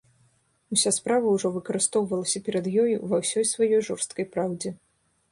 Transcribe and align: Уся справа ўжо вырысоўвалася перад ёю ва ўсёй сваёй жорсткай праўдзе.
Уся 0.75 0.91
справа 0.97 1.33
ўжо 1.33 1.47
вырысоўвалася 1.57 2.41
перад 2.47 2.65
ёю 2.83 2.85
ва 3.11 3.19
ўсёй 3.25 3.45
сваёй 3.53 3.81
жорсткай 3.89 4.25
праўдзе. 4.37 4.69